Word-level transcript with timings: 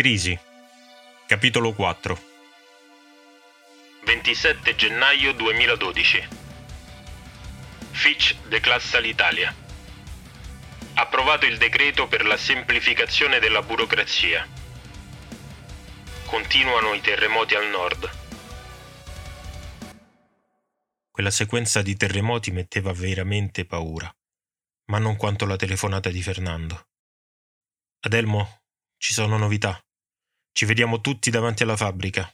Crisi. 0.00 0.34
Capitolo 1.26 1.74
4. 1.74 2.22
27 4.06 4.74
gennaio 4.74 5.34
2012. 5.34 6.28
Fitch 7.90 8.34
declassa 8.48 8.98
l'Italia. 8.98 9.54
Approvato 10.94 11.44
il 11.44 11.58
decreto 11.58 12.08
per 12.08 12.24
la 12.24 12.38
semplificazione 12.38 13.40
della 13.40 13.60
burocrazia. 13.60 14.48
Continuano 16.24 16.94
i 16.94 17.02
terremoti 17.02 17.54
al 17.54 17.68
nord. 17.68 18.10
Quella 21.10 21.30
sequenza 21.30 21.82
di 21.82 21.94
terremoti 21.94 22.50
metteva 22.52 22.94
veramente 22.94 23.66
paura, 23.66 24.10
ma 24.86 24.96
non 24.96 25.16
quanto 25.16 25.44
la 25.44 25.56
telefonata 25.56 26.08
di 26.08 26.22
Fernando. 26.22 26.86
Adelmo, 28.00 28.62
ci 28.96 29.12
sono 29.12 29.36
novità. 29.36 29.78
Ci 30.52 30.64
vediamo 30.64 31.00
tutti 31.00 31.30
davanti 31.30 31.62
alla 31.62 31.76
fabbrica. 31.76 32.30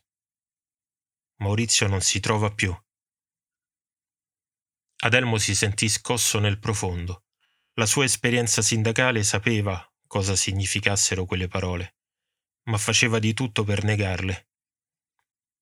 Maurizio 1.37 1.87
non 1.87 2.01
si 2.01 2.19
trova 2.19 2.53
più. 2.53 2.75
Adelmo 4.99 5.37
si 5.39 5.55
sentì 5.55 5.89
scosso 5.89 6.39
nel 6.39 6.59
profondo. 6.59 7.27
La 7.75 7.87
sua 7.87 8.05
esperienza 8.05 8.63
sindacale 8.63 9.23
sapeva 9.23 9.87
cosa 10.07 10.35
significassero 10.35 11.27
quelle 11.27 11.47
parole, 11.47 11.97
ma 12.65 12.79
faceva 12.79 13.19
di 13.19 13.35
tutto 13.35 13.65
per 13.65 13.85
negarle. 13.85 14.49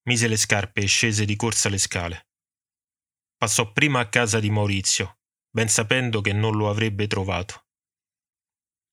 Mise 0.05 0.29
le 0.29 0.37
scarpe 0.37 0.83
e 0.83 0.87
scese 0.87 1.25
di 1.25 1.35
corsa 1.35 1.69
le 1.69 1.79
scale. 1.79 2.29
Passò 3.37 3.73
prima 3.73 3.99
a 3.99 4.09
casa 4.09 4.39
di 4.39 4.51
Maurizio, 4.51 5.19
ben 5.51 5.69
sapendo 5.69 6.21
che 6.21 6.33
non 6.33 6.57
lo 6.57 6.71
avrebbe 6.71 7.09
trovato. 7.09 7.67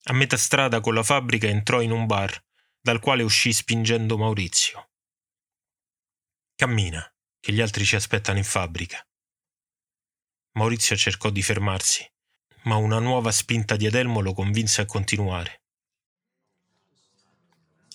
A 0.05 0.13
metà 0.13 0.35
strada 0.35 0.79
con 0.79 0.95
la 0.95 1.03
fabbrica 1.03 1.47
entrò 1.47 1.81
in 1.81 1.91
un 1.91 2.07
bar, 2.07 2.43
dal 2.81 2.99
quale 2.99 3.21
uscì 3.21 3.53
spingendo 3.53 4.17
Maurizio. 4.17 4.89
Cammina, 6.55 7.07
che 7.39 7.53
gli 7.53 7.61
altri 7.61 7.85
ci 7.85 7.95
aspettano 7.95 8.39
in 8.39 8.43
fabbrica. 8.43 9.05
Maurizio 10.53 10.95
cercò 10.95 11.29
di 11.29 11.43
fermarsi, 11.43 12.09
ma 12.63 12.75
una 12.75 12.99
nuova 12.99 13.31
spinta 13.31 13.75
di 13.75 13.85
Adelmo 13.85 14.19
lo 14.21 14.33
convinse 14.33 14.81
a 14.81 14.85
continuare. 14.85 15.61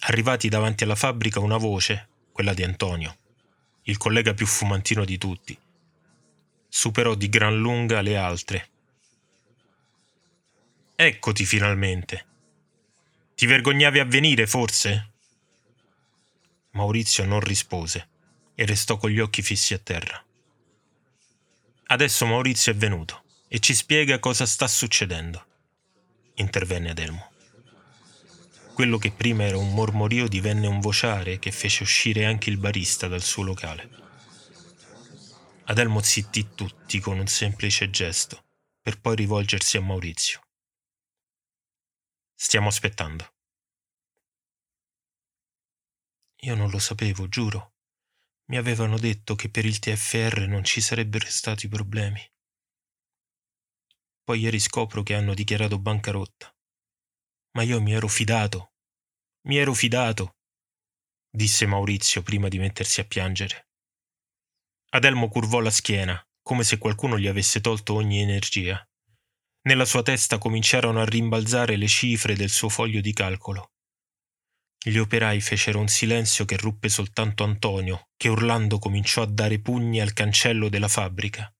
Arrivati 0.01 0.49
davanti 0.49 0.85
alla 0.85 0.95
fabbrica 0.95 1.41
una 1.41 1.57
voce, 1.57 2.09
quella 2.31 2.55
di 2.55 2.63
Antonio, 2.63 3.17
il 3.83 3.97
collega 3.97 4.35
più 4.35 4.47
fumantino 4.47 5.05
di 5.05 5.19
tutti, 5.19 5.59
superò 6.69 7.15
di 7.15 7.29
gran 7.29 7.59
lunga 7.59 8.01
le 8.03 8.17
altre. 8.17 8.71
Eccoti 10.95 11.45
finalmente. 11.45 12.35
Ti 13.37 13.45
vergognavi 13.45 13.99
a 13.99 14.07
venire, 14.07 14.47
forse? 14.47 15.11
Maurizio 16.71 17.27
non 17.27 17.41
rispose 17.41 18.09
e 18.55 18.65
restò 18.65 18.97
con 18.97 19.11
gli 19.11 19.21
occhi 19.21 19.43
fissi 19.43 19.75
a 19.75 19.79
terra. 19.79 20.25
Adesso 21.89 22.25
Maurizio 22.25 22.73
è 22.73 22.75
venuto 22.75 23.25
e 23.47 23.59
ci 23.59 23.75
spiega 23.75 24.21
cosa 24.21 24.47
sta 24.47 24.67
succedendo. 24.67 25.45
Intervenne 26.37 26.89
Adelmo. 26.89 27.31
Quello 28.73 28.97
che 28.97 29.11
prima 29.11 29.45
era 29.45 29.59
un 29.59 29.71
mormorio 29.75 30.29
divenne 30.29 30.67
un 30.67 30.81
vociare 30.81 31.39
che 31.39 31.53
fece 31.53 31.83
uscire 31.83 32.25
anche 32.25 32.49
il 32.49 32.57
barista 32.57 33.07
dal 33.07 33.23
suo 33.23 33.43
locale. 33.43 33.91
Adelmo 35.65 36.01
zittì 36.01 36.55
tutti 36.55 37.01
con 37.01 37.19
un 37.19 37.27
semplice 37.27 37.91
gesto, 37.91 38.45
per 38.81 38.99
poi 38.99 39.15
rivolgersi 39.15 39.77
a 39.77 39.83
Maurizio. 39.83 40.41
Stiamo 42.39 42.69
aspettando. 42.69 43.35
Io 46.41 46.55
non 46.55 46.69
lo 46.69 46.79
sapevo, 46.79 47.29
giuro. 47.29 47.77
Mi 48.51 48.59
avevano 48.59 48.99
detto 48.99 49.35
che 49.35 49.49
per 49.49 49.65
il 49.65 49.79
TFR 49.79 50.47
non 50.47 50.63
ci 50.63 50.83
sarebbero 50.83 51.27
stati 51.29 51.67
problemi. 51.67 52.23
Poi 54.23 54.41
ieri 54.41 54.61
scopro 54.61 55.03
che 55.03 55.15
hanno 55.15 55.33
dichiarato 55.33 55.79
bancarotta. 55.79 56.55
Ma 57.53 57.63
io 57.63 57.81
mi 57.81 57.95
ero 57.95 58.07
fidato. 58.07 58.75
Mi 59.47 59.57
ero 59.57 59.73
fidato, 59.73 60.37
disse 61.31 61.65
Maurizio 61.67 62.23
prima 62.23 62.49
di 62.49 62.59
mettersi 62.59 63.01
a 63.01 63.07
piangere. 63.07 63.71
Adelmo 64.91 65.29
curvò 65.29 65.61
la 65.61 65.71
schiena, 65.71 66.23
come 66.43 66.65
se 66.65 66.77
qualcuno 66.77 67.19
gli 67.19 67.29
avesse 67.29 67.61
tolto 67.61 67.95
ogni 67.95 68.21
energia. 68.21 68.87
Nella 69.67 69.85
sua 69.85 70.03
testa 70.03 70.39
cominciarono 70.39 71.01
a 71.01 71.05
rimbalzare 71.05 71.75
le 71.75 71.89
cifre 71.89 72.37
del 72.37 72.51
suo 72.51 72.69
foglio 72.69 73.01
di 73.01 73.13
calcolo. 73.13 73.73
Gli 74.79 74.97
operai 74.97 75.41
fecero 75.41 75.81
un 75.81 75.89
silenzio 75.89 76.45
che 76.45 76.57
ruppe 76.57 76.89
soltanto 76.89 77.43
Antonio, 77.43 78.11
che 78.17 78.29
urlando 78.29 78.79
cominciò 78.79 79.23
a 79.23 79.27
dare 79.27 79.59
pugni 79.59 80.01
al 80.01 80.13
cancello 80.13 80.69
della 80.69 80.87
fabbrica. 80.87 81.53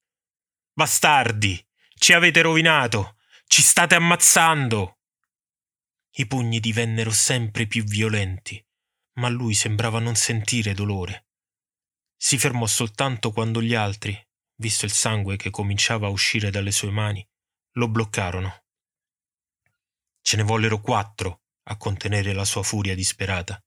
Bastardi! 0.73 1.61
Ci 1.99 2.13
avete 2.13 2.43
rovinato! 2.43 3.17
Ci 3.45 3.61
state 3.61 3.97
ammazzando! 3.97 5.01
I 6.19 6.27
pugni 6.29 6.61
divennero 6.61 7.11
sempre 7.11 7.67
più 7.67 7.83
violenti, 7.83 8.65
ma 9.15 9.29
lui 9.29 9.55
sembrava 9.55 9.99
non 9.99 10.15
sentire 10.15 10.75
dolore. 10.75 11.27
Si 12.17 12.39
fermò 12.39 12.67
soltanto 12.67 13.33
quando 13.33 13.61
gli 13.61 13.75
altri, 13.75 14.17
visto 14.59 14.85
il 14.85 14.93
sangue 14.93 15.37
che 15.37 15.51
cominciava 15.51 16.07
a 16.07 16.11
uscire 16.11 16.51
dalle 16.51 16.71
sue 16.71 16.91
mani, 16.93 17.29
lo 17.77 17.89
bloccarono. 17.89 18.65
Ce 20.21 20.37
ne 20.37 20.43
vollero 20.43 20.81
quattro 20.81 21.43
a 21.65 21.77
contenere 21.77 22.33
la 22.33 22.45
sua 22.45 22.63
furia 22.63 22.95
disperata. 22.95 23.63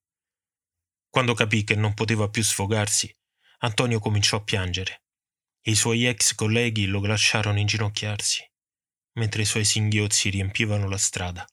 Quando 1.09 1.33
capì 1.33 1.63
che 1.63 1.75
non 1.75 1.93
poteva 1.93 2.29
più 2.29 2.43
sfogarsi, 2.43 3.15
Antonio 3.59 3.99
cominciò 3.99 4.37
a 4.37 4.43
piangere 4.43 5.03
i 5.63 5.75
suoi 5.75 6.05
ex 6.05 6.35
colleghi 6.35 6.85
lo 6.85 7.01
lasciarono 7.01 7.59
inginocchiarsi, 7.59 8.49
mentre 9.15 9.41
i 9.41 9.45
suoi 9.45 9.65
singhiozzi 9.65 10.29
riempivano 10.29 10.87
la 10.87 10.97
strada. 10.97 11.45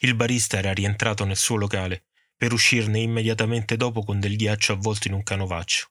Il 0.00 0.14
barista 0.14 0.58
era 0.58 0.72
rientrato 0.72 1.24
nel 1.24 1.38
suo 1.38 1.56
locale 1.56 2.08
per 2.36 2.52
uscirne 2.52 3.00
immediatamente 3.00 3.76
dopo 3.76 4.04
con 4.04 4.20
del 4.20 4.36
ghiaccio 4.36 4.74
avvolto 4.74 5.08
in 5.08 5.14
un 5.14 5.22
canovaccio. 5.22 5.90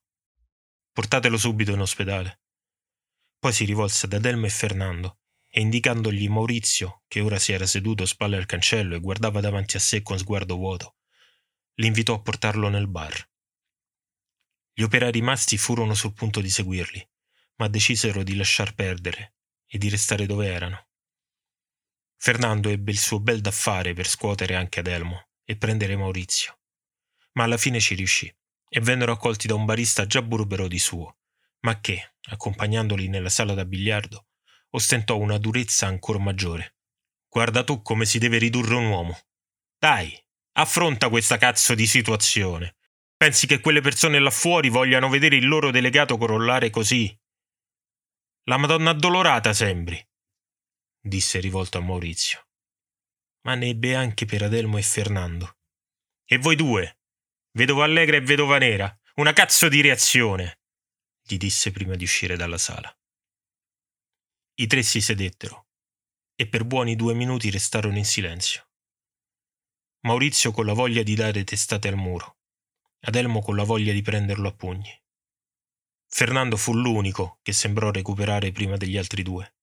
Portatelo 0.93 1.37
subito 1.37 1.71
in 1.71 1.79
ospedale. 1.79 2.41
Poi 3.39 3.51
si 3.51 3.65
rivolse 3.65 4.05
ad 4.05 4.13
Adelmo 4.13 4.45
e 4.45 4.49
Fernando 4.49 5.19
e 5.57 5.61
indicandogli 5.61 6.27
Maurizio, 6.27 7.03
che 7.07 7.21
ora 7.21 7.39
si 7.39 7.53
era 7.53 7.65
seduto 7.65 8.05
spalle 8.05 8.35
al 8.35 8.45
cancello 8.45 8.93
e 8.93 8.99
guardava 8.99 9.39
davanti 9.39 9.77
a 9.77 9.79
sé 9.79 10.01
con 10.01 10.17
sguardo 10.17 10.57
vuoto, 10.57 10.97
li 11.75 11.87
invitò 11.87 12.13
a 12.15 12.21
portarlo 12.21 12.67
nel 12.67 12.89
bar. 12.89 13.29
Gli 14.73 14.81
operai 14.81 15.11
rimasti 15.11 15.55
furono 15.57 15.93
sul 15.93 16.11
punto 16.11 16.41
di 16.41 16.49
seguirli, 16.49 17.09
ma 17.55 17.69
decisero 17.69 18.21
di 18.21 18.35
lasciar 18.35 18.75
perdere 18.75 19.35
e 19.65 19.77
di 19.77 19.87
restare 19.87 20.25
dove 20.25 20.51
erano. 20.51 20.89
Fernando 22.17 22.67
ebbe 22.67 22.91
il 22.91 22.99
suo 22.99 23.21
bel 23.21 23.39
da 23.39 23.51
fare 23.51 23.93
per 23.93 24.09
scuotere 24.09 24.55
anche 24.55 24.81
Adelmo 24.81 25.29
e 25.45 25.55
prendere 25.55 25.95
Maurizio, 25.95 26.59
ma 27.35 27.45
alla 27.45 27.55
fine 27.55 27.79
ci 27.79 27.95
riuscì 27.95 28.29
e 28.67 28.81
vennero 28.81 29.13
accolti 29.13 29.47
da 29.47 29.55
un 29.55 29.63
barista 29.63 30.05
già 30.05 30.21
burbero 30.21 30.67
di 30.67 30.79
suo, 30.79 31.19
ma 31.61 31.79
che, 31.79 32.15
accompagnandoli 32.23 33.07
nella 33.07 33.29
sala 33.29 33.53
da 33.53 33.63
biliardo, 33.63 34.27
ostentò 34.75 35.17
una 35.17 35.37
durezza 35.37 35.87
ancor 35.87 36.19
maggiore. 36.19 36.75
Guarda 37.27 37.63
tu 37.63 37.81
come 37.81 38.05
si 38.05 38.19
deve 38.19 38.37
ridurre 38.37 38.75
un 38.75 38.85
uomo. 38.85 39.19
Dai, 39.77 40.17
affronta 40.53 41.09
questa 41.09 41.37
cazzo 41.37 41.75
di 41.75 41.87
situazione. 41.87 42.75
Pensi 43.17 43.47
che 43.47 43.59
quelle 43.59 43.81
persone 43.81 44.19
là 44.19 44.29
fuori 44.29 44.69
vogliano 44.69 45.09
vedere 45.09 45.37
il 45.37 45.47
loro 45.47 45.71
delegato 45.71 46.17
corollare 46.17 46.69
così? 46.69 47.17
La 48.43 48.57
Madonna 48.57 48.91
addolorata 48.91 49.53
sembri, 49.53 50.05
disse 51.01 51.39
rivolto 51.39 51.77
a 51.77 51.81
Maurizio. 51.81 52.47
Ma 53.45 53.55
ne 53.55 53.69
ebbe 53.69 53.95
anche 53.95 54.25
per 54.25 54.43
Adelmo 54.43 54.77
e 54.77 54.81
Fernando. 54.81 55.57
E 56.25 56.37
voi 56.37 56.55
due, 56.55 56.99
Vedova 57.51 57.85
Allegra 57.85 58.17
e 58.17 58.21
Vedova 58.21 58.57
Nera. 58.57 58.99
Una 59.15 59.31
cazzo 59.31 59.69
di 59.69 59.81
reazione, 59.81 60.59
gli 61.21 61.37
disse 61.37 61.71
prima 61.71 61.95
di 61.95 62.03
uscire 62.03 62.35
dalla 62.35 62.57
sala. 62.57 62.93
I 64.57 64.67
tre 64.67 64.83
si 64.83 65.01
sedettero 65.01 65.67
e 66.33 66.47
per 66.47 66.63
buoni 66.63 66.95
due 66.95 67.13
minuti 67.13 67.49
restarono 67.49 67.97
in 67.97 68.05
silenzio. 68.05 68.69
Maurizio 70.05 70.51
con 70.51 70.65
la 70.65 70.71
voglia 70.71 71.03
di 71.03 71.13
dare 71.13 71.43
testate 71.43 71.89
al 71.89 71.97
muro, 71.97 72.37
Adelmo 73.01 73.41
con 73.41 73.57
la 73.57 73.63
voglia 73.63 73.91
di 73.91 74.01
prenderlo 74.01 74.47
a 74.47 74.53
pugni. 74.53 74.89
Fernando 76.07 76.55
fu 76.55 76.73
l'unico 76.73 77.39
che 77.41 77.51
sembrò 77.51 77.91
recuperare 77.91 78.53
prima 78.53 78.77
degli 78.77 78.97
altri 78.97 79.23
due. 79.23 79.55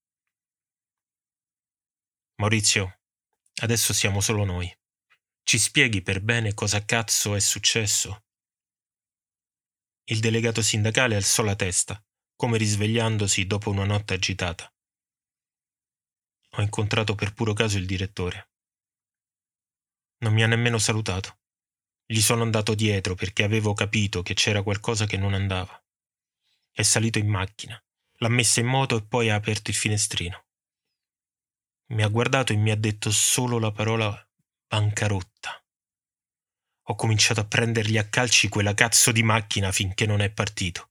Maurizio, 2.36 3.00
adesso 3.62 3.94
siamo 3.94 4.20
solo 4.20 4.44
noi. 4.44 4.70
Ci 5.42 5.58
spieghi 5.58 6.02
per 6.02 6.20
bene 6.20 6.52
cosa 6.52 6.84
cazzo 6.84 7.34
è 7.34 7.40
successo? 7.40 8.24
Il 10.04 10.20
delegato 10.20 10.60
sindacale 10.60 11.16
alzò 11.16 11.42
la 11.42 11.56
testa, 11.56 12.04
come 12.36 12.58
risvegliandosi 12.58 13.46
dopo 13.46 13.70
una 13.70 13.84
notte 13.84 14.14
agitata. 14.14 14.72
Ho 16.56 16.62
incontrato 16.62 17.14
per 17.14 17.32
puro 17.32 17.54
caso 17.54 17.78
il 17.78 17.86
direttore. 17.86 18.50
Non 20.18 20.34
mi 20.34 20.42
ha 20.42 20.46
nemmeno 20.46 20.78
salutato. 20.78 21.38
Gli 22.04 22.20
sono 22.20 22.42
andato 22.42 22.74
dietro 22.74 23.14
perché 23.14 23.42
avevo 23.42 23.72
capito 23.72 24.22
che 24.22 24.34
c'era 24.34 24.62
qualcosa 24.62 25.06
che 25.06 25.16
non 25.16 25.32
andava. 25.32 25.82
È 26.70 26.82
salito 26.82 27.18
in 27.18 27.28
macchina, 27.28 27.82
l'ha 28.18 28.28
messa 28.28 28.60
in 28.60 28.66
moto 28.66 28.96
e 28.96 29.04
poi 29.04 29.30
ha 29.30 29.34
aperto 29.34 29.70
il 29.70 29.76
finestrino. 29.76 30.44
Mi 31.92 32.02
ha 32.02 32.08
guardato 32.08 32.52
e 32.52 32.56
mi 32.56 32.70
ha 32.70 32.76
detto 32.76 33.10
solo 33.10 33.58
la 33.58 33.72
parola 33.72 34.14
bancarotta. 34.66 35.62
Ho 36.86 36.94
cominciato 36.94 37.40
a 37.40 37.46
prendergli 37.46 37.96
a 37.96 38.08
calci 38.08 38.48
quella 38.48 38.74
cazzo 38.74 39.10
di 39.10 39.22
macchina 39.22 39.72
finché 39.72 40.04
non 40.04 40.20
è 40.20 40.30
partito. 40.30 40.90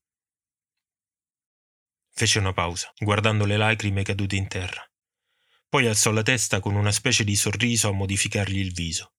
Fece 2.10 2.40
una 2.40 2.54
pausa, 2.54 2.92
guardando 2.98 3.46
le 3.46 3.58
lacrime 3.58 4.04
cadute 4.04 4.36
in 4.36 4.48
terra. 4.48 4.91
Poi 5.72 5.88
alzò 5.88 6.12
la 6.12 6.22
testa 6.22 6.60
con 6.60 6.76
una 6.76 6.92
specie 6.92 7.24
di 7.24 7.34
sorriso 7.34 7.88
a 7.88 7.94
modificargli 7.94 8.58
il 8.58 8.74
viso. 8.74 9.14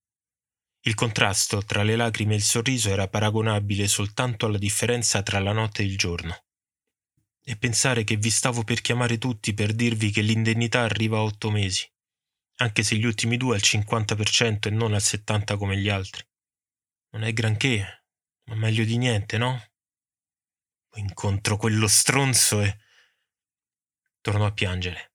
Il 0.82 0.92
contrasto 0.94 1.62
tra 1.62 1.82
le 1.82 1.96
lacrime 1.96 2.34
e 2.34 2.36
il 2.36 2.42
sorriso 2.42 2.90
era 2.90 3.08
paragonabile 3.08 3.88
soltanto 3.88 4.44
alla 4.44 4.58
differenza 4.58 5.22
tra 5.22 5.38
la 5.38 5.52
notte 5.52 5.80
e 5.80 5.86
il 5.86 5.96
giorno. 5.96 6.44
E 7.42 7.56
pensare 7.56 8.04
che 8.04 8.18
vi 8.18 8.28
stavo 8.28 8.64
per 8.64 8.82
chiamare 8.82 9.16
tutti 9.16 9.54
per 9.54 9.72
dirvi 9.72 10.10
che 10.10 10.20
l'indennità 10.20 10.82
arriva 10.82 11.16
a 11.16 11.22
otto 11.22 11.50
mesi, 11.50 11.90
anche 12.56 12.82
se 12.82 12.96
gli 12.96 13.06
ultimi 13.06 13.38
due 13.38 13.54
al 13.54 13.62
50% 13.62 14.66
e 14.66 14.70
non 14.72 14.92
al 14.92 15.00
70% 15.00 15.56
come 15.56 15.78
gli 15.78 15.88
altri. 15.88 16.22
Non 17.12 17.24
è 17.24 17.32
granché, 17.32 18.04
ma 18.50 18.56
meglio 18.56 18.84
di 18.84 18.98
niente, 18.98 19.38
no? 19.38 19.58
Incontro 20.96 21.56
quello 21.56 21.88
stronzo 21.88 22.60
e... 22.60 22.78
tornò 24.20 24.44
a 24.44 24.52
piangere 24.52 25.11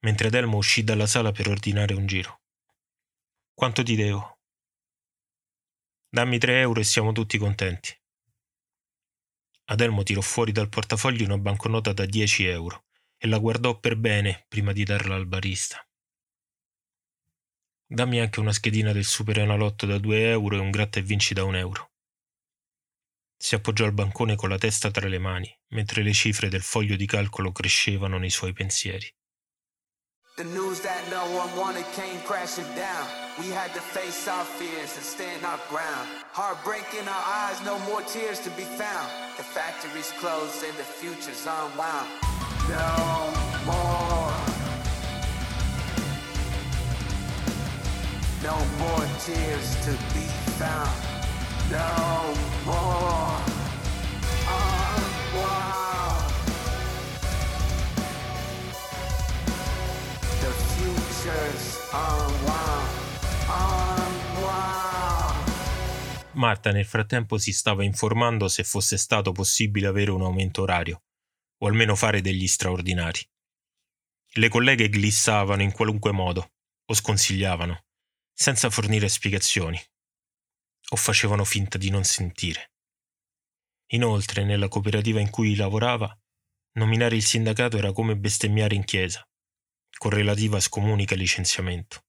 mentre 0.00 0.28
Adelmo 0.28 0.56
uscì 0.56 0.84
dalla 0.84 1.06
sala 1.06 1.32
per 1.32 1.48
ordinare 1.48 1.94
un 1.94 2.06
giro. 2.06 2.42
Quanto 3.52 3.82
ti 3.82 3.96
devo? 3.96 4.40
Dammi 6.10 6.38
tre 6.38 6.60
euro 6.60 6.80
e 6.80 6.84
siamo 6.84 7.12
tutti 7.12 7.38
contenti. 7.38 7.94
Adelmo 9.70 10.02
tirò 10.02 10.20
fuori 10.20 10.52
dal 10.52 10.68
portafoglio 10.68 11.24
una 11.24 11.36
banconota 11.36 11.92
da 11.92 12.06
10 12.06 12.46
euro 12.46 12.86
e 13.18 13.26
la 13.26 13.38
guardò 13.38 13.78
per 13.78 13.96
bene 13.96 14.46
prima 14.48 14.72
di 14.72 14.84
darla 14.84 15.14
al 15.14 15.26
barista. 15.26 15.86
Dammi 17.84 18.20
anche 18.20 18.40
una 18.40 18.52
schedina 18.52 18.92
del 18.92 19.04
super 19.04 19.38
enalotto 19.40 19.84
da 19.84 19.98
2 19.98 20.30
euro 20.30 20.56
e 20.56 20.60
un 20.60 20.70
gratta 20.70 21.00
e 21.00 21.02
vinci 21.02 21.34
da 21.34 21.44
un 21.44 21.56
euro. 21.56 21.92
Si 23.36 23.54
appoggiò 23.54 23.84
al 23.84 23.92
bancone 23.92 24.36
con 24.36 24.48
la 24.48 24.58
testa 24.58 24.90
tra 24.90 25.08
le 25.08 25.18
mani, 25.18 25.58
mentre 25.68 26.02
le 26.02 26.12
cifre 26.12 26.48
del 26.48 26.62
foglio 26.62 26.96
di 26.96 27.06
calcolo 27.06 27.52
crescevano 27.52 28.18
nei 28.18 28.30
suoi 28.30 28.52
pensieri. 28.52 29.10
The 30.38 30.44
news 30.44 30.78
that 30.82 31.02
no 31.10 31.26
one 31.34 31.50
wanted 31.56 31.84
came 31.98 32.20
crashing 32.20 32.70
down. 32.76 33.08
We 33.40 33.50
had 33.50 33.74
to 33.74 33.80
face 33.80 34.28
our 34.28 34.44
fears 34.44 34.94
and 34.94 35.04
stand 35.04 35.44
our 35.44 35.58
ground. 35.68 36.08
Heartbreak 36.30 36.94
in 36.94 37.08
our 37.08 37.24
eyes, 37.26 37.58
no 37.64 37.76
more 37.90 38.02
tears 38.02 38.38
to 38.46 38.50
be 38.50 38.62
found. 38.62 39.10
The 39.36 39.42
factory's 39.42 40.12
closed 40.22 40.62
and 40.62 40.78
the 40.78 40.86
future's 40.86 41.42
unwound. 41.42 42.06
No 42.70 43.34
more. 43.66 44.30
No 48.46 48.54
more 48.78 49.06
tears 49.26 49.74
to 49.86 49.92
be 50.14 50.30
found. 50.54 50.94
No 51.66 52.07
Marta 66.38 66.70
nel 66.70 66.86
frattempo 66.86 67.36
si 67.36 67.52
stava 67.52 67.82
informando 67.82 68.46
se 68.46 68.62
fosse 68.62 68.96
stato 68.96 69.32
possibile 69.32 69.88
avere 69.88 70.12
un 70.12 70.22
aumento 70.22 70.62
orario, 70.62 71.02
o 71.58 71.66
almeno 71.66 71.96
fare 71.96 72.20
degli 72.20 72.46
straordinari. 72.46 73.20
Le 74.34 74.48
colleghe 74.48 74.88
glissavano 74.88 75.62
in 75.62 75.72
qualunque 75.72 76.12
modo, 76.12 76.52
o 76.86 76.94
sconsigliavano, 76.94 77.86
senza 78.32 78.70
fornire 78.70 79.08
spiegazioni, 79.08 79.80
o 80.90 80.96
facevano 80.96 81.44
finta 81.44 81.76
di 81.76 81.90
non 81.90 82.04
sentire. 82.04 82.72
Inoltre, 83.92 84.44
nella 84.44 84.68
cooperativa 84.68 85.18
in 85.18 85.30
cui 85.30 85.56
lavorava, 85.56 86.16
nominare 86.74 87.16
il 87.16 87.24
sindacato 87.24 87.78
era 87.78 87.92
come 87.92 88.16
bestemmiare 88.16 88.76
in 88.76 88.84
chiesa 88.84 89.28
con 89.98 90.12
relativa 90.12 90.60
scomunica 90.60 91.16
licenziamento. 91.16 92.04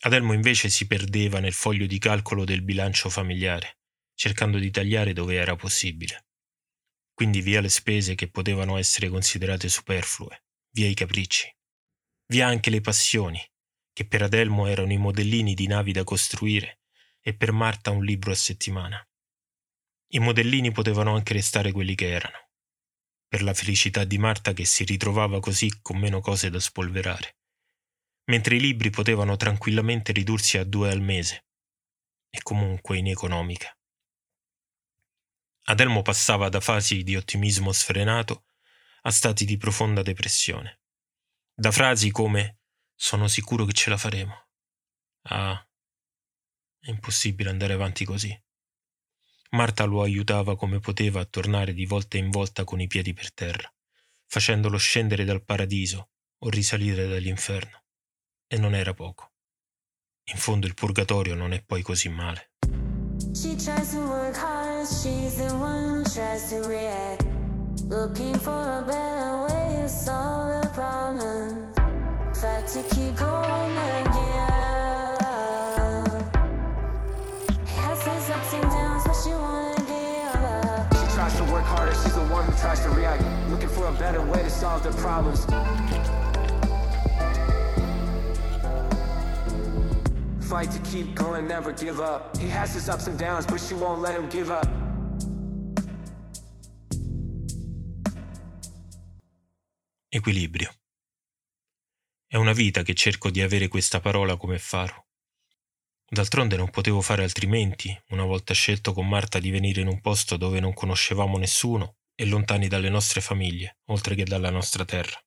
Adelmo 0.00 0.32
invece 0.32 0.68
si 0.68 0.86
perdeva 0.86 1.40
nel 1.40 1.52
foglio 1.52 1.86
di 1.86 1.98
calcolo 1.98 2.44
del 2.44 2.62
bilancio 2.62 3.08
familiare, 3.08 3.78
cercando 4.14 4.58
di 4.58 4.70
tagliare 4.70 5.12
dove 5.12 5.34
era 5.34 5.56
possibile. 5.56 6.26
Quindi 7.12 7.40
via 7.40 7.60
le 7.60 7.68
spese 7.68 8.14
che 8.14 8.28
potevano 8.28 8.76
essere 8.76 9.08
considerate 9.08 9.68
superflue, 9.68 10.44
via 10.70 10.88
i 10.88 10.94
capricci, 10.94 11.48
via 12.26 12.46
anche 12.46 12.70
le 12.70 12.80
passioni, 12.80 13.40
che 13.92 14.06
per 14.06 14.22
Adelmo 14.22 14.66
erano 14.66 14.92
i 14.92 14.98
modellini 14.98 15.54
di 15.54 15.66
navi 15.66 15.92
da 15.92 16.04
costruire 16.04 16.80
e 17.20 17.34
per 17.34 17.52
Marta 17.52 17.90
un 17.90 18.04
libro 18.04 18.32
a 18.32 18.34
settimana. 18.34 19.02
I 20.12 20.18
modellini 20.18 20.72
potevano 20.72 21.14
anche 21.14 21.32
restare 21.32 21.72
quelli 21.72 21.94
che 21.94 22.10
erano 22.10 22.44
per 23.34 23.42
la 23.42 23.52
felicità 23.52 24.04
di 24.04 24.16
Marta 24.16 24.52
che 24.52 24.64
si 24.64 24.84
ritrovava 24.84 25.40
così 25.40 25.80
con 25.82 25.98
meno 25.98 26.20
cose 26.20 26.50
da 26.50 26.60
spolverare, 26.60 27.38
mentre 28.24 28.56
i 28.56 28.60
libri 28.60 28.90
potevano 28.90 29.36
tranquillamente 29.36 30.12
ridursi 30.12 30.58
a 30.58 30.64
due 30.64 30.90
al 30.90 31.00
mese, 31.00 31.46
e 32.30 32.42
comunque 32.42 32.98
in 32.98 33.08
economica. 33.08 33.76
Adelmo 35.66 36.02
passava 36.02 36.48
da 36.48 36.60
fasi 36.60 37.02
di 37.02 37.16
ottimismo 37.16 37.72
sfrenato 37.72 38.46
a 39.02 39.10
stati 39.10 39.44
di 39.44 39.56
profonda 39.56 40.02
depressione, 40.02 40.80
da 41.54 41.70
frasi 41.70 42.10
come 42.10 42.58
sono 42.94 43.28
sicuro 43.28 43.64
che 43.64 43.72
ce 43.72 43.90
la 43.90 43.96
faremo. 43.96 44.48
Ah, 45.28 45.66
è 46.80 46.90
impossibile 46.90 47.50
andare 47.50 47.72
avanti 47.72 48.04
così. 48.04 48.38
Marta 49.50 49.84
lo 49.84 50.02
aiutava 50.02 50.56
come 50.56 50.80
poteva 50.80 51.20
a 51.20 51.24
tornare 51.24 51.72
di 51.72 51.86
volta 51.86 52.16
in 52.16 52.30
volta 52.30 52.64
con 52.64 52.80
i 52.80 52.86
piedi 52.86 53.12
per 53.12 53.32
terra, 53.32 53.72
facendolo 54.26 54.76
scendere 54.76 55.24
dal 55.24 55.44
paradiso 55.44 56.10
o 56.38 56.48
risalire 56.48 57.06
dall'inferno. 57.06 57.83
E 58.46 58.58
non 58.58 58.74
era 58.74 58.94
poco. 58.94 59.32
In 60.32 60.38
fondo 60.38 60.66
il 60.66 60.74
purgatorio 60.74 61.34
non 61.34 61.52
è 61.52 61.62
poi 61.62 61.82
così 61.82 62.08
male. 62.08 62.50
She 63.34 63.56
tries 63.56 63.92
to 63.92 64.00
work 64.06 64.36
hard, 64.36 64.86
she's 64.86 65.36
the 65.36 65.52
one 65.54 65.98
who 65.98 66.04
tries 66.04 66.48
to 66.50 66.66
react. 66.68 67.26
Looking 67.88 68.38
for 68.38 68.52
a 68.52 68.82
better 68.86 69.42
way 69.42 69.82
to 69.82 69.88
solve 69.88 70.62
the 70.62 70.68
problem. 70.68 71.72
Fight 72.32 72.66
to 72.68 72.82
keep 72.94 73.16
going 73.16 73.76
again. 73.76 74.34
tries 82.64 82.80
to 82.80 82.88
react, 82.90 83.22
looking 83.50 83.68
for 83.68 83.86
a 83.88 83.92
better 83.92 84.22
way 84.22 84.42
to 84.42 84.48
solve 84.48 84.82
their 84.82 84.92
problems. 84.94 85.44
Fight 90.44 90.70
to 90.72 90.80
keep 90.82 91.14
going, 91.14 91.46
never 91.46 91.72
give 91.72 92.00
up. 92.00 92.36
He 92.36 92.50
has 92.50 92.74
his 92.74 92.88
ups 92.88 93.06
and 93.06 93.18
downs, 93.18 93.46
but 93.46 93.58
she 93.58 93.72
won't 93.72 94.02
let 94.02 94.14
him 94.14 94.28
give 94.28 94.50
up. 94.50 94.68
Equilibrio. 100.10 100.70
È 102.26 102.36
una 102.36 102.52
vita 102.52 102.82
che 102.82 102.94
cerco 102.94 103.30
di 103.30 103.40
avere 103.40 103.68
questa 103.68 104.00
parola 104.00 104.36
come 104.36 104.58
faro. 104.58 105.06
D'altronde 106.06 106.56
non 106.56 106.68
potevo 106.68 107.00
fare 107.00 107.22
altrimenti, 107.22 107.98
una 108.08 108.24
volta 108.24 108.52
scelto 108.52 108.92
con 108.92 109.08
Marta 109.08 109.38
di 109.38 109.50
venire 109.50 109.80
in 109.80 109.88
un 109.88 110.00
posto 110.02 110.36
dove 110.36 110.60
non 110.60 110.74
conoscevamo 110.74 111.38
nessuno 111.38 111.96
e 112.14 112.26
lontani 112.26 112.68
dalle 112.68 112.90
nostre 112.90 113.22
famiglie, 113.22 113.78
oltre 113.86 114.14
che 114.14 114.24
dalla 114.24 114.50
nostra 114.50 114.84
terra. 114.84 115.18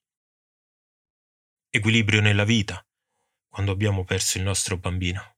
Equilibrio 1.69 2.21
nella 2.21 2.45
vita, 2.45 2.85
quando 3.57 3.73
abbiamo 3.73 4.03
perso 4.03 4.37
il 4.37 4.43
nostro 4.43 4.77
bambino. 4.77 5.37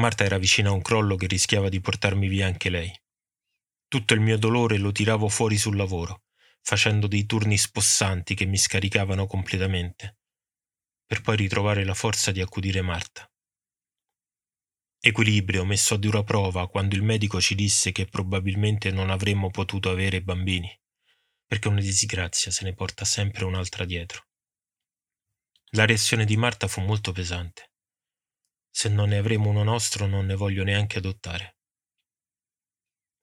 Marta 0.00 0.24
era 0.24 0.36
vicina 0.36 0.70
a 0.70 0.72
un 0.72 0.82
crollo 0.82 1.14
che 1.14 1.28
rischiava 1.28 1.68
di 1.68 1.80
portarmi 1.80 2.26
via 2.26 2.46
anche 2.46 2.70
lei. 2.70 2.92
Tutto 3.86 4.14
il 4.14 4.20
mio 4.20 4.36
dolore 4.36 4.76
lo 4.76 4.90
tiravo 4.90 5.28
fuori 5.28 5.56
sul 5.56 5.76
lavoro, 5.76 6.24
facendo 6.60 7.06
dei 7.06 7.24
turni 7.24 7.56
spossanti 7.56 8.34
che 8.34 8.46
mi 8.46 8.56
scaricavano 8.56 9.28
completamente, 9.28 10.18
per 11.06 11.20
poi 11.20 11.36
ritrovare 11.36 11.84
la 11.84 11.94
forza 11.94 12.32
di 12.32 12.40
accudire 12.40 12.82
Marta. 12.82 13.30
Equilibrio 14.98 15.64
messo 15.64 15.94
a 15.94 15.98
dura 15.98 16.24
prova 16.24 16.68
quando 16.68 16.96
il 16.96 17.04
medico 17.04 17.40
ci 17.40 17.54
disse 17.54 17.92
che 17.92 18.06
probabilmente 18.06 18.90
non 18.90 19.10
avremmo 19.10 19.50
potuto 19.50 19.88
avere 19.88 20.20
bambini, 20.20 20.68
perché 21.46 21.68
una 21.68 21.80
disgrazia 21.80 22.50
se 22.50 22.64
ne 22.64 22.74
porta 22.74 23.04
sempre 23.04 23.44
un'altra 23.44 23.84
dietro. 23.84 24.29
La 25.74 25.86
reazione 25.86 26.24
di 26.24 26.36
Marta 26.36 26.66
fu 26.66 26.80
molto 26.80 27.12
pesante. 27.12 27.70
Se 28.68 28.88
non 28.88 29.10
ne 29.10 29.18
avremo 29.18 29.50
uno 29.50 29.62
nostro 29.62 30.06
non 30.06 30.26
ne 30.26 30.34
voglio 30.34 30.64
neanche 30.64 30.98
adottare. 30.98 31.58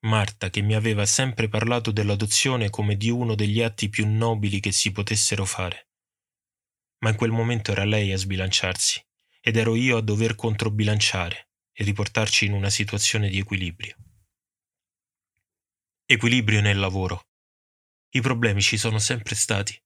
Marta, 0.06 0.50
che 0.50 0.62
mi 0.62 0.74
aveva 0.74 1.06
sempre 1.06 1.50
parlato 1.50 1.92
dell'adozione 1.92 2.70
come 2.70 2.96
di 2.96 3.10
uno 3.10 3.36
degli 3.36 3.62
atti 3.62 3.90
più 3.90 4.08
nobili 4.08 4.62
che 4.62 4.72
si 4.72 4.94
potessero 4.94 5.44
fare. 5.44 5.90
Ma 7.00 7.10
in 7.10 7.18
quel 7.18 7.32
momento 7.32 7.72
era 7.72 7.84
lei 7.84 8.14
a 8.14 8.18
sbilanciarsi 8.18 9.06
ed 9.42 9.58
ero 9.58 9.76
io 9.76 9.98
a 9.98 10.02
dover 10.02 10.36
controbilanciare 10.36 11.50
e 11.74 11.84
riportarci 11.84 12.46
in 12.46 12.54
una 12.54 12.70
situazione 12.70 13.28
di 13.28 13.40
equilibrio. 13.40 13.98
Equilibrio 16.06 16.62
nel 16.62 16.80
lavoro. 16.80 17.28
I 18.12 18.22
problemi 18.22 18.62
ci 18.62 18.78
sono 18.78 19.00
sempre 19.00 19.36
stati, 19.36 19.78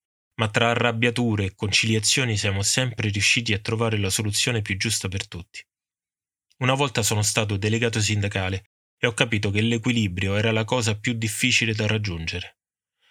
ma 0.41 0.49
tra 0.49 0.71
arrabbiature 0.71 1.45
e 1.45 1.53
conciliazioni 1.53 2.35
siamo 2.35 2.63
sempre 2.63 3.09
riusciti 3.09 3.53
a 3.53 3.59
trovare 3.59 3.99
la 3.99 4.09
soluzione 4.09 4.63
più 4.63 4.75
giusta 4.75 5.07
per 5.07 5.27
tutti. 5.27 5.63
Una 6.61 6.73
volta 6.73 7.03
sono 7.03 7.21
stato 7.21 7.57
delegato 7.57 8.01
sindacale 8.01 8.71
e 8.97 9.05
ho 9.05 9.13
capito 9.13 9.51
che 9.51 9.61
l'equilibrio 9.61 10.35
era 10.35 10.51
la 10.51 10.63
cosa 10.63 10.97
più 10.97 11.13
difficile 11.13 11.75
da 11.75 11.85
raggiungere. 11.85 12.57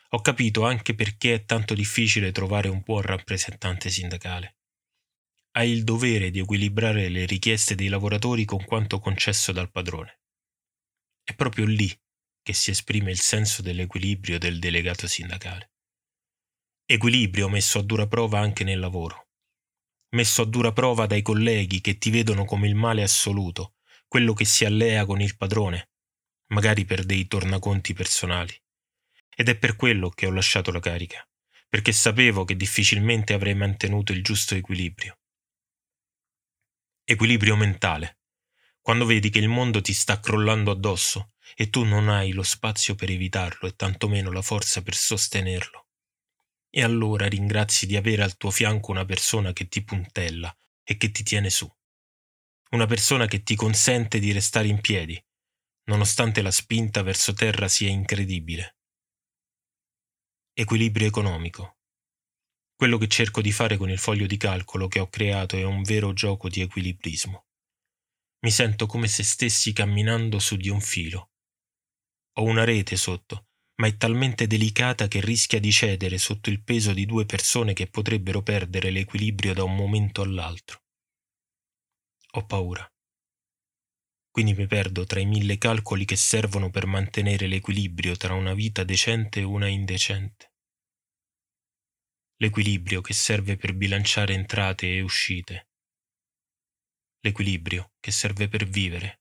Ho 0.09 0.21
capito 0.23 0.67
anche 0.67 0.97
perché 0.97 1.35
è 1.35 1.45
tanto 1.45 1.75
difficile 1.75 2.33
trovare 2.33 2.69
un 2.69 2.83
buon 2.85 3.03
rappresentante 3.03 3.91
sindacale. 3.91 4.57
Hai 5.53 5.71
il 5.71 5.85
dovere 5.85 6.31
di 6.31 6.41
equilibrare 6.41 7.09
le 7.09 7.27
richieste 7.27 7.77
dei 7.77 7.87
lavoratori 7.87 8.45
con 8.45 8.65
quanto 8.65 8.99
concesso 8.99 9.53
dal 9.53 9.71
padrone. 9.71 10.19
È 11.23 11.33
proprio 11.37 11.65
lì 11.65 11.97
che 12.43 12.55
si 12.55 12.73
esprime 12.73 13.13
il 13.13 13.21
senso 13.21 13.63
dell'equilibrio 13.63 14.37
del 14.41 14.59
delegato 14.59 15.07
sindacale. 15.07 15.70
Equilibrio 16.93 17.49
messo 17.49 17.79
a 17.79 17.83
dura 17.83 18.09
prova 18.09 18.41
anche 18.41 18.65
nel 18.65 18.81
lavoro. 18.81 19.29
Messo 20.17 20.43
a 20.43 20.45
dura 20.45 20.73
prova 20.73 21.07
dai 21.07 21.23
colleghi 21.23 21.81
che 21.81 21.99
ti 21.99 22.11
vedono 22.11 22.45
come 22.45 22.67
il 22.67 22.75
male 22.75 23.05
assoluto, 23.05 23.75
quello 24.09 24.33
che 24.33 24.45
si 24.45 24.65
allea 24.65 25.07
con 25.07 25.21
il 25.21 25.37
padrone, 25.37 25.91
magari 26.49 26.85
per 26.85 27.05
dei 27.05 27.29
tornaconti 27.29 27.93
personali. 27.93 28.53
Ed 29.37 29.49
è 29.49 29.57
per 29.57 29.77
quello 29.77 30.09
che 30.09 30.27
ho 30.27 30.33
lasciato 30.33 30.73
la 30.73 30.81
carica, 30.81 31.25
perché 31.69 31.93
sapevo 31.93 32.45
che 32.45 32.57
difficilmente 32.57 33.35
avrei 33.35 33.55
mantenuto 33.55 34.11
il 34.11 34.25
giusto 34.25 34.57
equilibrio. 34.57 35.17
Equilibrio 37.05 37.55
mentale. 37.55 38.19
Quando 38.81 39.07
vedi 39.07 39.31
che 39.31 39.39
il 39.39 39.49
mondo 39.49 39.81
ti 39.81 39.93
sta 39.93 40.19
crollando 40.19 40.73
addosso 40.73 41.35
e 41.55 41.71
tu 41.71 41.85
non 41.85 42.09
hai 42.09 42.33
lo 42.33 42.43
spazio 42.43 42.97
per 42.97 43.11
evitarlo 43.11 43.69
e 43.69 43.77
tantomeno 43.77 44.33
la 44.33 44.43
forza 44.43 44.83
per 44.83 44.97
sostenerlo. 44.97 45.85
E 46.73 46.83
allora 46.83 47.27
ringrazi 47.27 47.87
di 47.87 47.97
avere 47.97 48.23
al 48.23 48.37
tuo 48.37 48.51
fianco 48.51 48.93
una 48.93 49.05
persona 49.05 49.53
che 49.53 49.69
ti 49.69 49.83
puntella 49.83 50.57
e 50.83 50.97
che 50.97 51.11
ti 51.11 51.23
tiene 51.23 51.51
su. 51.51 51.69
Una 52.71 52.87
persona 52.87 53.27
che 53.27 53.43
ti 53.43 53.57
consente 53.57 54.21
di 54.21 54.31
restare 54.31 54.69
in 54.69 54.81
piedi, 54.81 55.21
nonostante 55.89 56.43
la 56.43 56.53
spinta 56.53 57.03
verso 57.03 57.33
terra 57.33 57.67
sia 57.67 57.89
incredibile. 57.89 58.77
Equilibrio 60.53 61.09
economico. 61.09 61.79
Quello 62.77 62.99
che 62.99 63.09
cerco 63.09 63.43
di 63.43 63.53
fare 63.53 63.77
con 63.77 63.91
il 63.91 63.99
foglio 63.99 64.27
di 64.27 64.37
calcolo 64.37 64.87
che 64.87 65.01
ho 65.01 65.09
creato 65.09 65.57
è 65.57 65.65
un 65.65 65.83
vero 65.83 66.13
gioco 66.13 66.49
di 66.49 66.61
equilibrismo. 66.61 67.47
Mi 68.43 68.51
sento 68.51 68.87
come 68.87 69.09
se 69.09 69.25
stessi 69.25 69.73
camminando 69.73 70.39
su 70.39 70.57
di 70.57 70.69
un 70.69 70.81
filo 70.81 71.31
ho 72.41 72.45
una 72.45 72.65
rete 72.65 72.97
sotto, 72.97 73.49
ma 73.81 73.87
è 73.87 73.97
talmente 73.97 74.47
delicata 74.47 75.09
che 75.09 75.23
rischia 75.23 75.59
di 75.59 75.73
cedere 75.73 76.19
sotto 76.19 76.51
il 76.51 76.63
peso 76.63 76.93
di 76.93 77.07
due 77.07 77.25
persone 77.25 77.73
che 77.73 77.89
potrebbero 77.89 78.43
perdere 78.43 78.91
l'equilibrio 78.91 79.55
da 79.55 79.65
un 79.65 79.75
momento 79.75 80.21
all'altro. 80.21 80.83
Ho 82.33 82.45
paura. 82.45 82.87
Quindi 84.31 84.53
mi 84.53 84.67
perdo 84.67 85.07
tra 85.07 85.19
i 85.19 85.25
mille 85.25 85.57
calcoli 85.57 86.05
che 86.05 86.15
servono 86.15 86.69
per 86.69 86.85
mantenere 86.85 87.47
l'equilibrio 87.47 88.17
tra 88.17 88.35
una 88.35 88.53
vita 88.53 88.85
decente 88.85 89.41
e 89.41 89.45
una 89.45 89.67
indecente. 89.67 90.53
L'equilibrio 92.37 93.01
che 93.01 93.15
serve 93.15 93.57
per 93.57 93.75
bilanciare 93.75 94.35
entrate 94.35 94.95
e 94.95 95.01
uscite. 95.01 95.69
L'equilibrio 97.21 97.93
che 97.99 98.11
serve 98.11 98.49
per 98.49 98.69
vivere 98.69 99.20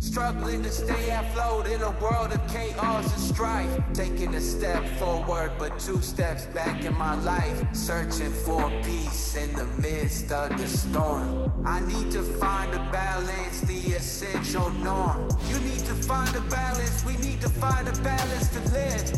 Struggling 0.00 0.62
to 0.62 0.70
stay 0.70 1.10
afloat 1.10 1.66
in 1.66 1.82
a 1.82 1.90
world 2.00 2.32
of 2.32 2.40
chaos 2.46 3.12
and 3.12 3.34
strife. 3.34 3.82
Taking 3.92 4.32
a 4.36 4.40
step 4.40 4.86
forward, 4.96 5.50
but 5.58 5.76
two 5.80 6.00
steps 6.00 6.46
back 6.46 6.84
in 6.84 6.96
my 6.96 7.20
life. 7.22 7.64
Searching 7.74 8.30
for 8.30 8.70
peace 8.84 9.34
in 9.34 9.52
the 9.56 9.64
midst 9.82 10.30
of 10.30 10.56
the 10.56 10.68
storm. 10.68 11.52
I 11.66 11.80
need 11.80 12.12
to 12.12 12.22
find 12.22 12.72
a 12.74 12.78
balance, 12.92 13.60
the 13.62 13.94
essential 13.94 14.70
norm. 14.70 15.28
You 15.48 15.58
need 15.60 15.80
to 15.80 15.94
find 15.94 16.34
a 16.36 16.42
balance, 16.42 17.04
we 17.04 17.16
need 17.16 17.40
to 17.40 17.48
find 17.48 17.88
a 17.88 17.92
balance 18.02 18.48
to 18.50 18.60
live. 18.70 19.08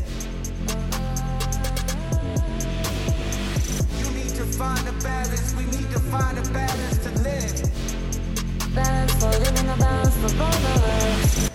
You 4.00 4.10
need 4.16 4.34
to 4.34 4.44
find 4.56 4.88
a 4.88 4.92
balance, 5.02 5.54
we 5.54 5.64
need 5.64 5.90
to 5.90 6.00
find 6.08 6.38
a 6.38 6.52
balance 6.52 6.98
to 7.04 7.10
live 7.22 7.89
Dance 8.74 9.14
for 9.14 9.30
living 9.30 9.68
a 9.68 9.76
bounce 9.78 10.14
for 10.16 10.36
both 10.38 10.76
of 10.76 10.84
us. 10.84 11.49